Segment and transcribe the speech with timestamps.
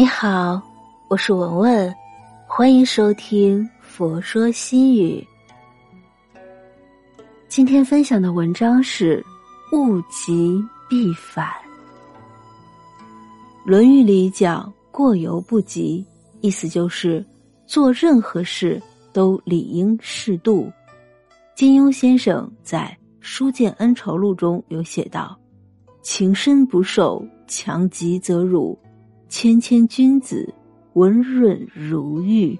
[0.00, 0.58] 你好，
[1.08, 1.94] 我是文文，
[2.46, 5.22] 欢迎收听《佛说心语》。
[7.48, 9.22] 今天分享的文章是
[9.74, 10.58] “物极
[10.88, 11.46] 必反”。
[13.66, 16.02] 《论语》里讲“过犹不及”，
[16.40, 17.22] 意思就是
[17.66, 18.80] 做任何事
[19.12, 20.72] 都理应适度。
[21.54, 25.38] 金庸先生在《书剑恩仇录》中有写道
[26.00, 28.78] ：“情深不寿，强极则辱。
[29.30, 30.52] 谦谦君子，
[30.94, 32.58] 温润如玉。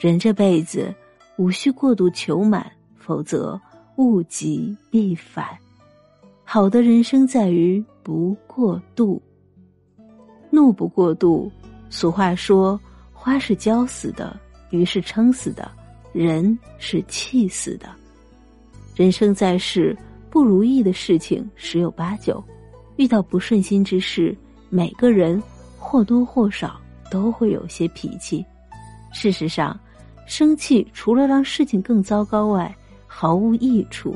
[0.00, 0.92] 人这辈子
[1.38, 3.58] 无需过度求满，否则
[3.94, 5.46] 物极必反。
[6.42, 9.22] 好的人生在于不过度，
[10.50, 11.50] 怒不过度。
[11.88, 12.78] 俗话说：
[13.12, 14.36] 花是浇死的，
[14.70, 15.70] 鱼是撑死的，
[16.12, 17.88] 人是气死的。”
[18.96, 19.96] 人生在世，
[20.30, 22.42] 不如意的事情十有八九，
[22.96, 24.36] 遇到不顺心之事，
[24.68, 25.40] 每个人
[25.96, 26.78] 或多或少
[27.10, 28.44] 都会有些脾气。
[29.14, 29.74] 事实上，
[30.26, 34.14] 生气除了让事情更糟糕外，毫无益处。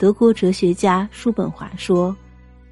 [0.00, 2.16] 德国哲学家叔本华说：“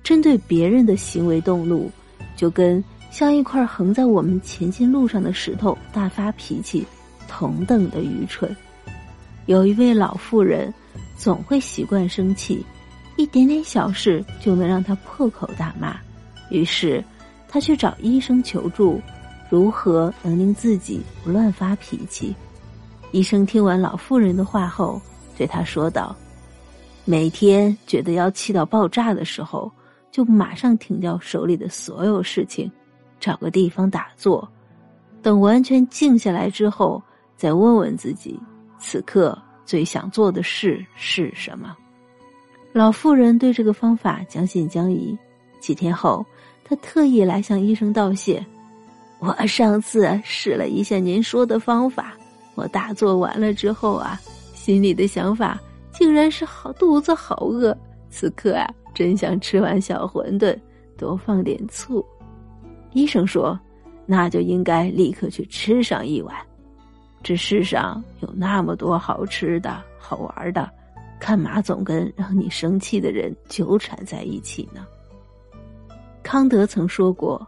[0.02, 1.89] 针对别人的行为动怒，
[2.34, 6.84] 就跟像一块横在我们前进路上的石头大发脾气，
[7.28, 8.50] 同等的愚蠢。”
[9.46, 10.74] 有一位老妇人。
[11.16, 12.64] 总会习惯生气，
[13.16, 15.96] 一点点小事就能让他破口大骂。
[16.48, 17.05] 于是，
[17.48, 19.00] 他去找医生求助，
[19.48, 22.34] 如何能令自己不乱发脾气？
[23.10, 25.00] 医生听完老妇人的话后，
[25.36, 26.14] 对他说道
[27.06, 29.72] ：“每天觉得要气到爆炸的时候，
[30.10, 32.70] 就马上停掉手里的所有事情，
[33.18, 34.46] 找个地方打坐，
[35.22, 37.02] 等完全静下来之后，
[37.36, 38.38] 再问问自己，
[38.78, 39.36] 此刻。”
[39.68, 41.77] 最想做的事是什么？
[42.72, 45.14] 老妇人对这个方法将信将疑。
[45.60, 46.24] 几天后，
[46.69, 48.44] 他特意来向医生道谢
[49.20, 52.14] ：“我上次试了一下您说的方法，
[52.55, 54.20] 我打坐完了之后啊，
[54.52, 55.58] 心里的想法
[55.90, 57.74] 竟然是好肚子好饿，
[58.11, 60.55] 此刻啊，真想吃碗小馄饨，
[60.98, 62.05] 多放点醋。”
[62.92, 63.58] 医生说
[64.05, 66.36] ：“那就应该立刻去吃上一碗。”
[67.23, 70.70] 这世上有那么多好吃的好玩的，
[71.18, 74.86] 干嘛总跟让你生气的人纠缠在一起呢？
[76.30, 77.40] 康德曾说过：“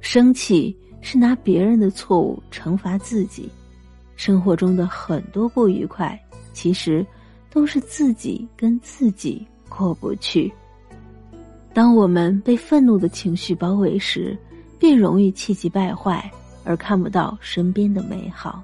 [0.00, 3.46] 生气是拿别人的错误惩罚自己。”
[4.16, 6.18] 生活中的很多不愉快，
[6.54, 7.06] 其实
[7.50, 10.50] 都是自己跟自己过不去。
[11.74, 14.34] 当我们被愤怒的情绪包围时，
[14.78, 16.32] 便容易气急败坏，
[16.64, 18.62] 而看不到身边的美好。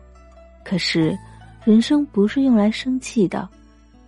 [0.65, 1.15] 可是，
[1.63, 3.47] 人生不是用来生气的，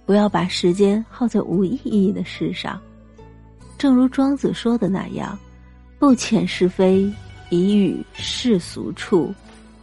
[0.06, 2.81] 不要把时间耗在无意义的事上。
[3.76, 5.38] 正如庄子说的那样
[6.00, 7.12] ：“不遣是非，
[7.50, 9.34] 以与世俗处。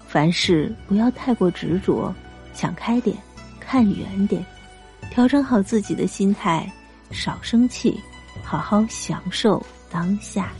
[0.07, 2.11] 凡事不要太过执着，
[2.53, 3.15] 想开点，
[3.59, 4.43] 看远点，
[5.11, 6.67] 调整好自己的心态，
[7.11, 7.99] 少生气，
[8.43, 10.51] 好好享受当下。”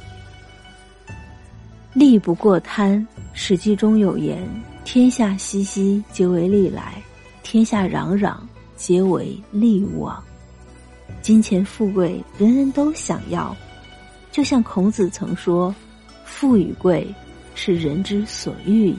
[1.92, 3.02] 利不过贪，
[3.34, 4.48] 《史记》中有言。
[4.86, 7.02] 天下熙熙，皆为利来；
[7.42, 8.38] 天下攘攘，
[8.76, 10.24] 皆为利往。
[11.24, 13.58] 金钱富贵，人人都想要。
[14.32, 15.74] 就像孔子曾说
[16.26, 17.08] ：“富与贵，
[17.56, 18.98] 是人之所欲也。”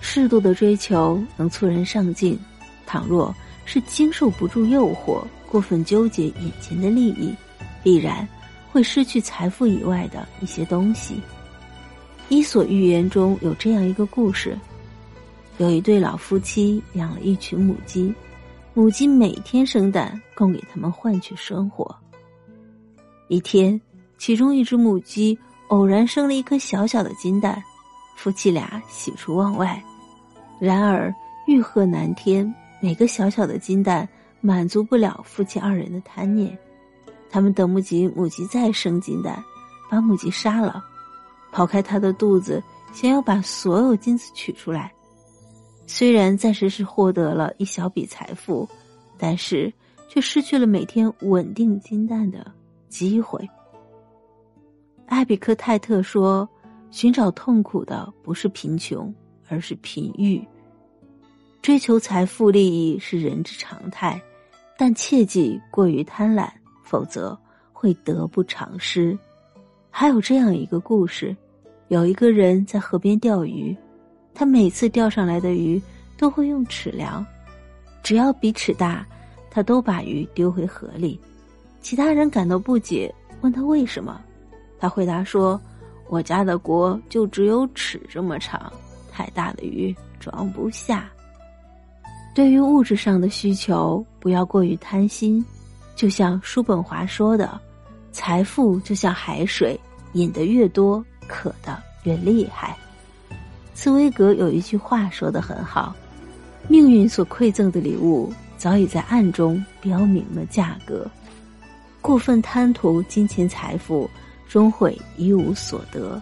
[0.00, 2.38] 适度的追求能促人上进。
[2.86, 3.34] 倘若
[3.64, 7.34] 是经受不住诱惑，过分纠结眼前的利益，
[7.82, 8.28] 必然
[8.70, 11.14] 会失去财富以外的一些东西。
[12.28, 14.58] 《伊索寓言》中有这样一个故事：
[15.58, 18.12] 有一对老夫妻养了一群母鸡，
[18.74, 21.94] 母鸡每天生蛋，供给他们换取生活。
[23.28, 23.80] 一天，
[24.22, 27.60] 其中一只母鸡偶然生了一颗小小的金蛋，
[28.14, 29.82] 夫妻俩喜出望外。
[30.60, 31.12] 然而，
[31.48, 32.48] 欲壑难填，
[32.80, 34.08] 每个小小的金蛋
[34.40, 36.56] 满足不了夫妻二人的贪念。
[37.28, 39.42] 他们等不及母鸡再生金蛋，
[39.90, 40.84] 把母鸡杀了。
[41.52, 44.92] 刨开它的肚子，想要把所有金子取出来。
[45.88, 48.68] 虽然暂时是获得了一小笔财富，
[49.18, 49.72] 但是
[50.08, 52.48] 却失去了每天稳定金蛋的
[52.88, 53.44] 机会。
[55.12, 56.48] 艾比克泰特说
[56.90, 59.14] ：“寻找痛苦的不是贫穷，
[59.46, 60.42] 而是贫欲。
[61.60, 64.18] 追求财富利益是人之常态，
[64.78, 66.48] 但切忌过于贪婪，
[66.82, 67.38] 否则
[67.74, 69.16] 会得不偿失。”
[69.92, 71.36] 还有这样一个故事。
[71.88, 73.76] 有一个人在河边钓鱼，
[74.32, 75.80] 他每次钓上来的鱼
[76.16, 77.24] 都会用尺量，
[78.02, 79.06] 只要比尺大，
[79.50, 81.20] 他都把鱼丢回河里。
[81.82, 84.18] 其他人感到不解，问他为什么。
[84.82, 85.60] 他回答说
[86.10, 88.72] ：“我家的锅就只有尺这么长，
[89.12, 91.08] 太大的鱼装不下。
[92.34, 95.44] 对于物质上的需求，不要过于贪心。
[95.94, 97.60] 就像叔本华说的
[98.10, 99.78] ：“财富就像海水，
[100.14, 102.76] 饮得越多，渴的越厉害。”
[103.74, 105.94] 茨威格有一句话说的很好
[106.66, 111.08] ：“命运所馈赠的礼物，早已在暗中标明了价格。
[112.00, 114.10] 过分贪图金钱财富。”
[114.52, 116.20] 终会一无所得。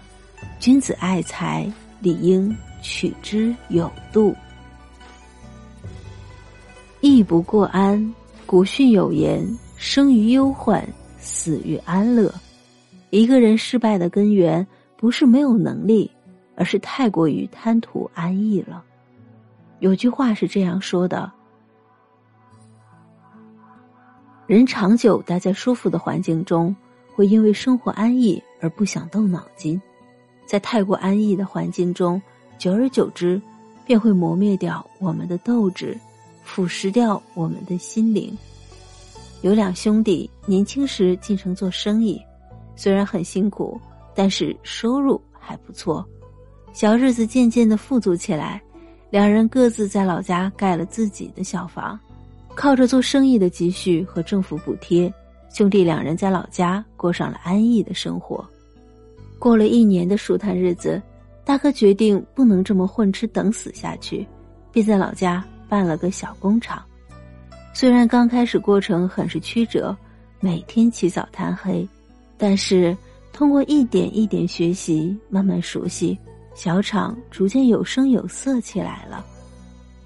[0.60, 1.68] 君子爱财，
[1.98, 4.32] 理应取之有度。
[7.00, 8.14] 义不过安。
[8.46, 9.44] 古训有言
[9.76, 10.86] ：“生于忧患，
[11.18, 12.32] 死于安乐。”
[13.10, 14.64] 一个人失败的根源，
[14.96, 16.08] 不是没有能力，
[16.54, 18.84] 而是太过于贪图安逸了。
[19.80, 21.32] 有句话是这样说的
[24.46, 26.72] ：“人长久待在舒服的环境中。”
[27.20, 29.78] 会因为生活安逸而不想动脑筋，
[30.46, 32.18] 在太过安逸的环境中，
[32.56, 33.38] 久而久之，
[33.84, 35.94] 便会磨灭掉我们的斗志，
[36.44, 38.34] 腐蚀掉我们的心灵。
[39.42, 42.18] 有两兄弟年轻时进城做生意，
[42.74, 43.78] 虽然很辛苦，
[44.14, 46.02] 但是收入还不错，
[46.72, 48.62] 小日子渐渐的富足起来。
[49.10, 52.00] 两人各自在老家盖了自己的小房，
[52.54, 55.12] 靠着做生意的积蓄和政府补贴。
[55.52, 58.44] 兄弟两人在老家过上了安逸的生活，
[59.38, 61.02] 过了一年的舒坦日子，
[61.44, 64.26] 大哥决定不能这么混吃等死下去，
[64.70, 66.82] 便在老家办了个小工厂。
[67.74, 69.96] 虽然刚开始过程很是曲折，
[70.38, 71.86] 每天起早贪黑，
[72.38, 72.96] 但是
[73.32, 76.16] 通过一点一点学习，慢慢熟悉，
[76.54, 79.24] 小厂逐渐有声有色起来了。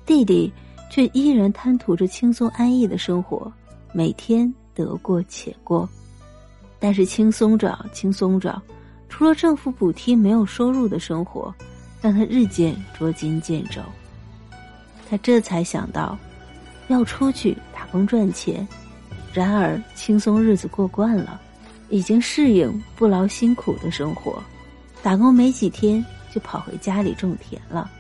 [0.07, 0.51] 弟弟
[0.91, 3.53] 却依然贪图着轻松安逸的生活，
[3.93, 4.53] 每天。
[4.75, 5.89] 得过且过，
[6.79, 8.61] 但是轻松着，轻松着，
[9.09, 11.55] 除了政府补贴，没有收入的生活，
[12.03, 13.81] 让他日渐捉襟见肘。
[15.09, 16.19] 他这才想到，
[16.89, 18.67] 要出去打工赚钱。
[19.33, 21.41] 然而，轻松日子过惯了，
[21.89, 24.43] 已经适应不劳辛苦的生活，
[25.03, 27.91] 打工没几天就跑回家里种田了。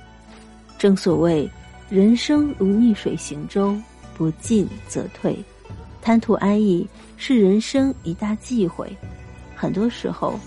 [0.78, 1.48] 正所谓，
[1.88, 3.76] 人生如逆水行舟，
[4.16, 5.36] 不进则退。
[6.04, 6.86] 贪图安逸
[7.16, 8.94] 是人生一大忌讳，
[9.56, 10.38] 很多时候，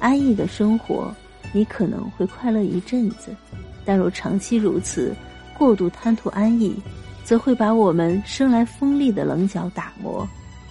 [0.00, 1.14] 安逸的生活
[1.52, 3.36] 你可能会快乐一阵子，
[3.84, 5.14] 但若长期如此，
[5.58, 6.74] 过度贪图安逸，
[7.24, 10.26] 则会把我们生来锋利的棱角打磨，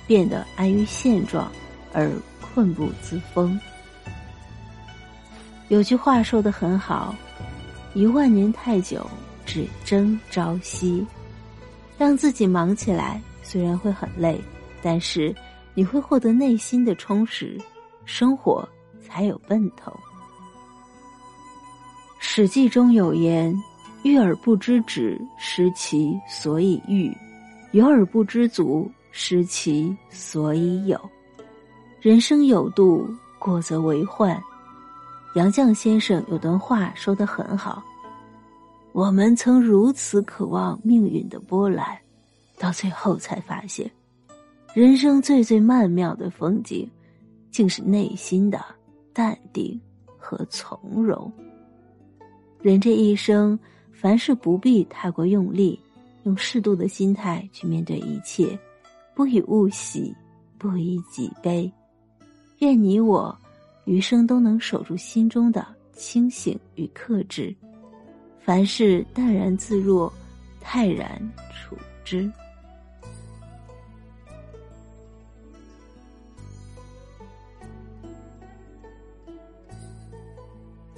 [0.07, 1.51] 变得安于现状
[1.93, 2.11] 而
[2.41, 3.59] 困不自封。
[5.67, 7.15] 有句话说的很好
[7.93, 9.07] ：“一万年太久，
[9.45, 11.05] 只争朝夕。”
[11.95, 13.21] 让自己忙起来。
[13.51, 14.41] 虽然会很累，
[14.81, 15.35] 但是
[15.73, 17.59] 你会获得内心的充实，
[18.05, 18.65] 生活
[19.01, 19.91] 才有奔头。
[22.17, 23.53] 《史记》中有言
[24.03, 27.11] ：“欲而不知止，失其所以欲；
[27.73, 30.97] 有而不知足，失其所以有。”
[31.99, 33.05] 人生有度，
[33.37, 34.41] 过则为患。
[35.35, 37.83] 杨绛先生有段话说得很好
[38.93, 41.85] ：“我们曾如此渴望命运的波澜。”
[42.61, 43.89] 到最后才发现，
[44.71, 46.87] 人生最最曼妙的风景，
[47.49, 48.63] 竟是内心的
[49.11, 49.81] 淡定
[50.19, 51.33] 和从容。
[52.61, 53.57] 人这一生，
[53.91, 55.79] 凡事不必太过用力，
[56.21, 58.55] 用适度的心态去面对一切，
[59.15, 60.15] 不以物喜，
[60.59, 61.71] 不以己悲。
[62.59, 63.35] 愿你我
[63.85, 67.55] 余生都能守住心中的清醒与克制，
[68.39, 70.13] 凡事淡然自若，
[70.59, 71.19] 泰然
[71.55, 71.75] 处
[72.05, 72.31] 之。